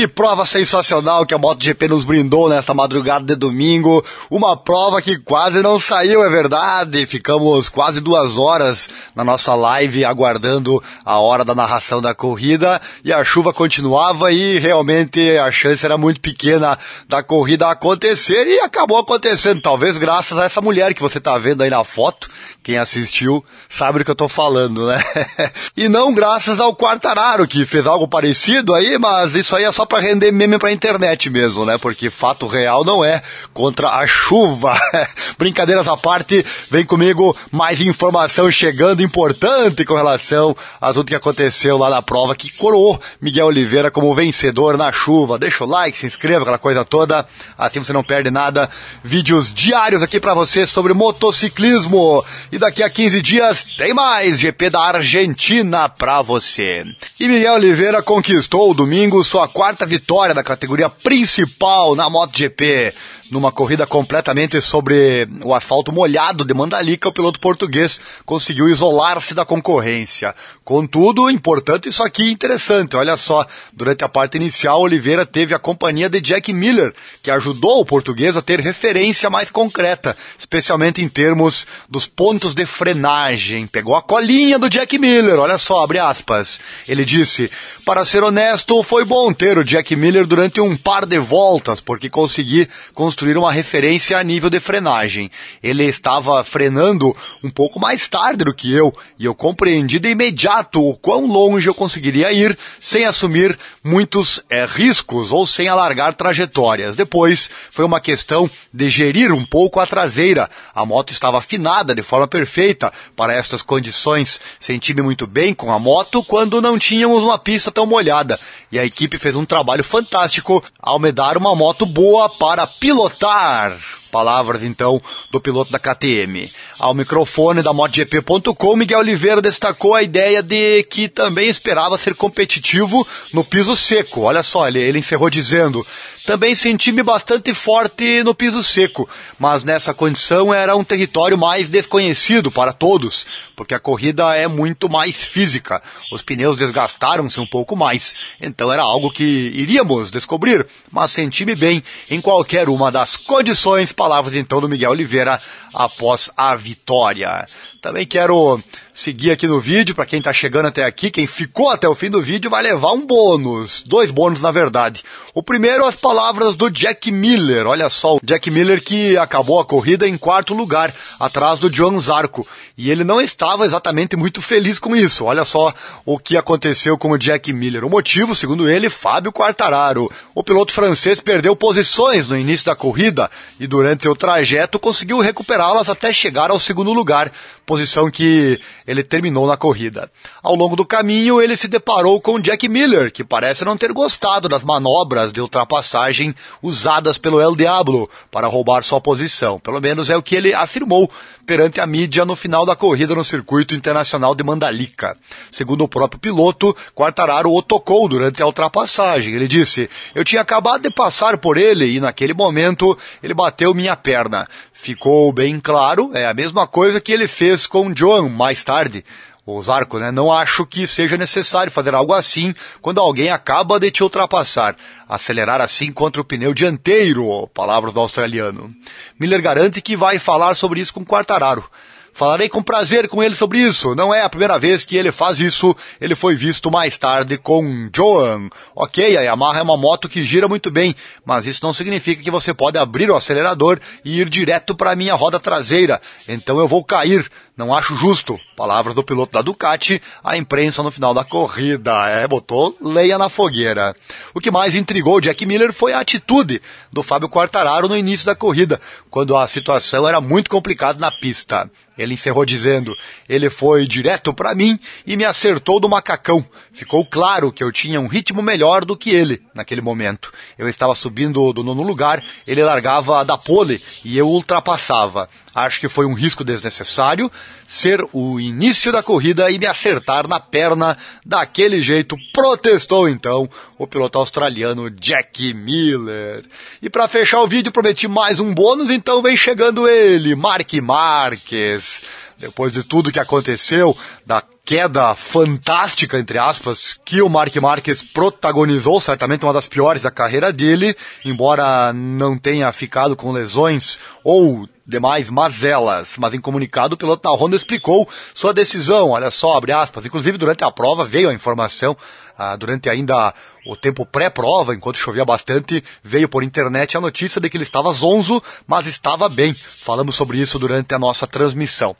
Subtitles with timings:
[0.00, 4.02] Que prova sensacional que a MotoGP nos brindou nesta madrugada de domingo.
[4.30, 7.04] Uma prova que quase não saiu, é verdade.
[7.04, 13.12] Ficamos quase duas horas na nossa live aguardando a hora da narração da corrida e
[13.12, 18.96] a chuva continuava e realmente a chance era muito pequena da corrida acontecer e acabou
[18.96, 19.60] acontecendo.
[19.60, 22.30] Talvez graças a essa mulher que você está vendo aí na foto.
[22.62, 24.98] Quem assistiu sabe do que eu estou falando, né?
[25.76, 29.89] e não graças ao Quartararo que fez algo parecido aí, mas isso aí é só
[29.90, 31.76] para render meme pra internet mesmo, né?
[31.76, 33.20] Porque fato real não é
[33.52, 34.78] contra a chuva.
[35.36, 41.76] Brincadeiras à parte, vem comigo mais informação chegando importante com relação a tudo que aconteceu
[41.76, 45.38] lá na prova que coroou Miguel Oliveira como vencedor na chuva.
[45.38, 47.26] Deixa o like, se inscreva, aquela coisa toda,
[47.58, 48.70] assim você não perde nada.
[49.02, 52.24] Vídeos diários aqui para você sobre motociclismo.
[52.52, 56.84] E daqui a 15 dias tem mais GP da Argentina pra você.
[57.18, 62.92] E Miguel Oliveira conquistou domingo sua quarta vitória da categoria principal na MotoGP
[63.30, 69.44] numa corrida completamente sobre o asfalto molhado de Mandalika, o piloto português conseguiu isolar-se da
[69.44, 70.34] concorrência.
[70.64, 72.96] Contudo, importante isso aqui, interessante.
[72.96, 77.80] Olha só, durante a parte inicial, Oliveira teve a companhia de Jack Miller, que ajudou
[77.80, 83.66] o português a ter referência mais concreta, especialmente em termos dos pontos de frenagem.
[83.66, 86.60] Pegou a colinha do Jack Miller, olha só, abre aspas.
[86.88, 87.50] Ele disse:
[87.84, 92.08] Para ser honesto, foi bom ter o Jack Miller durante um par de voltas, porque
[92.08, 95.30] consegui construir construir uma referência a nível de frenagem.
[95.62, 100.82] Ele estava frenando um pouco mais tarde do que eu, e eu compreendi de imediato
[100.82, 106.96] o quão longe eu conseguiria ir sem assumir muitos é, riscos ou sem alargar trajetórias.
[106.96, 110.48] Depois foi uma questão de gerir um pouco a traseira.
[110.74, 114.40] A moto estava afinada de forma perfeita para estas condições.
[114.58, 118.40] Senti-me muito bem com a moto quando não tínhamos uma pista tão molhada.
[118.72, 123.09] E a equipe fez um trabalho fantástico ao me dar uma moto boa para pilotar
[123.10, 123.76] pilotar.
[124.10, 126.50] Palavras então do piloto da KTM.
[126.80, 133.06] Ao microfone da MotoGP.com, Miguel Oliveira destacou a ideia de que também esperava ser competitivo
[133.32, 134.22] no piso seco.
[134.22, 135.86] Olha só, ele, ele encerrou dizendo:
[136.26, 139.08] também senti-me bastante forte no piso seco,
[139.38, 143.26] mas nessa condição era um território mais desconhecido para todos,
[143.56, 145.82] porque a corrida é muito mais física.
[146.12, 151.82] Os pneus desgastaram-se um pouco mais, então era algo que iríamos descobrir, mas senti-me bem
[152.10, 153.92] em qualquer uma das condições.
[153.92, 155.40] Palavras então do Miguel Oliveira
[155.74, 157.46] após a vitória.
[157.80, 158.62] Também quero
[159.00, 162.10] seguir aqui no vídeo, para quem está chegando até aqui, quem ficou até o fim
[162.10, 165.02] do vídeo vai levar um bônus, dois bônus na verdade.
[165.32, 169.64] O primeiro as palavras do Jack Miller, olha só, o Jack Miller que acabou a
[169.64, 172.46] corrida em quarto lugar, atrás do Joan Zarco,
[172.76, 175.24] e ele não estava exatamente muito feliz com isso.
[175.24, 175.72] Olha só
[176.04, 177.84] o que aconteceu com o Jack Miller.
[177.84, 180.10] O motivo, segundo ele, Fábio Quartararo.
[180.34, 185.88] O piloto francês perdeu posições no início da corrida e durante o trajeto conseguiu recuperá-las
[185.88, 187.30] até chegar ao segundo lugar,
[187.70, 190.10] posição que ele terminou na corrida.
[190.42, 194.48] Ao longo do caminho, ele se deparou com Jack Miller, que parece não ter gostado
[194.48, 199.60] das manobras de ultrapassagem usadas pelo El Diablo para roubar sua posição.
[199.60, 201.08] Pelo menos é o que ele afirmou
[201.46, 205.16] perante a mídia no final da corrida no circuito internacional de Mandalika.
[205.50, 209.34] Segundo o próprio piloto, Quartararo o tocou durante a ultrapassagem.
[209.34, 213.96] Ele disse: Eu tinha acabado de passar por ele e naquele momento ele bateu minha
[213.96, 214.48] perna.
[214.72, 219.04] Ficou bem claro, é a mesma coisa que ele fez com Joan mais tarde
[219.46, 220.10] o Zarco, né?
[220.10, 224.76] Não acho que seja necessário fazer algo assim quando alguém acaba de te ultrapassar.
[225.08, 228.70] Acelerar assim contra o pneu dianteiro, palavras do australiano.
[229.18, 231.68] Miller garante que vai falar sobre isso com Quartararo.
[232.12, 233.94] Falarei com prazer com ele sobre isso.
[233.94, 235.74] Não é a primeira vez que ele faz isso.
[236.00, 238.48] Ele foi visto mais tarde com Joan.
[238.74, 240.94] Ok, a Yamaha é uma moto que gira muito bem,
[241.24, 244.96] mas isso não significa que você pode abrir o acelerador e ir direto para a
[244.96, 246.00] minha roda traseira.
[246.28, 247.30] Então eu vou cair.
[247.56, 248.38] Não acho justo.
[248.56, 251.92] Palavras do piloto da Ducati, a imprensa no final da corrida.
[252.08, 253.94] É, botou leia na fogueira.
[254.34, 258.34] O que mais intrigou Jack Miller foi a atitude do Fábio Quartararo no início da
[258.34, 258.80] corrida,
[259.10, 261.70] quando a situação era muito complicada na pista.
[262.00, 262.96] Ele encerrou dizendo:
[263.28, 266.42] Ele foi direto para mim e me acertou do macacão.
[266.72, 270.32] Ficou claro que eu tinha um ritmo melhor do que ele naquele momento.
[270.56, 275.28] Eu estava subindo do nono lugar, ele largava da pole e eu ultrapassava.
[275.54, 277.30] Acho que foi um risco desnecessário
[277.66, 282.16] ser o início da corrida e me acertar na perna daquele jeito.
[282.32, 286.44] Protestou então o piloto australiano Jack Miller.
[286.80, 292.02] E para fechar o vídeo, prometi mais um bônus, então vem chegando ele, Mark Marques
[292.40, 299.00] depois de tudo que aconteceu, da queda fantástica, entre aspas, que o Mark Marques protagonizou,
[299.00, 305.30] certamente uma das piores da carreira dele, embora não tenha ficado com lesões ou demais
[305.30, 310.04] mazelas, mas em comunicado o piloto da Honda explicou sua decisão, olha só, abre aspas,
[310.04, 311.96] inclusive durante a prova veio a informação,
[312.36, 313.32] ah, durante ainda
[313.66, 317.92] o tempo pré-prova, enquanto chovia bastante, veio por internet a notícia de que ele estava
[317.92, 319.54] zonzo, mas estava bem.
[319.54, 321.94] Falamos sobre isso durante a nossa transmissão.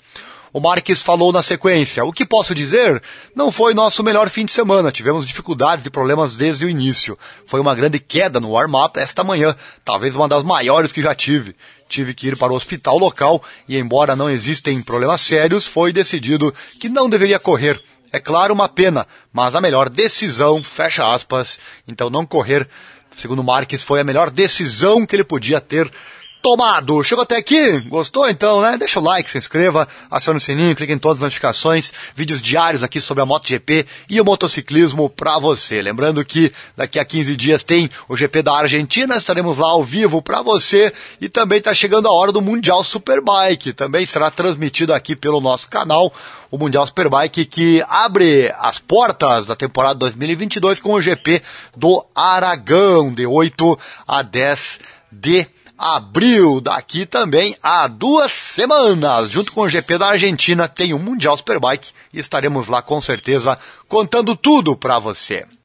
[0.52, 3.00] O Marques falou na sequência: O que posso dizer?
[3.36, 4.90] Não foi nosso melhor fim de semana.
[4.90, 7.16] Tivemos dificuldades e problemas desde o início.
[7.46, 9.54] Foi uma grande queda no warm-up esta manhã,
[9.84, 11.54] talvez uma das maiores que já tive.
[11.88, 16.52] Tive que ir para o hospital local e, embora não existem problemas sérios, foi decidido
[16.80, 17.80] que não deveria correr.
[18.12, 22.68] É claro, uma pena, mas a melhor decisão, fecha aspas, então não correr,
[23.14, 25.88] segundo Marques, foi a melhor decisão que ele podia ter
[26.40, 27.02] tomado.
[27.04, 27.80] Chegou até aqui?
[27.80, 28.76] Gostou então, né?
[28.78, 32.82] Deixa o like, se inscreva, acione o sininho, clique em todas as notificações, vídeos diários
[32.82, 35.82] aqui sobre a MotoGP e o motociclismo para você.
[35.82, 40.22] Lembrando que daqui a 15 dias tem o GP da Argentina, estaremos lá ao vivo
[40.22, 45.14] para você e também está chegando a hora do Mundial Superbike, também será transmitido aqui
[45.14, 46.12] pelo nosso canal,
[46.50, 51.42] o Mundial Superbike que abre as portas da temporada 2022 com o GP
[51.76, 54.80] do Aragão de 8 a 10
[55.12, 55.46] de
[55.80, 61.34] abril, daqui também há duas semanas, junto com o GP da Argentina, tem o Mundial
[61.38, 65.46] Superbike e estaremos lá com certeza contando tudo para você.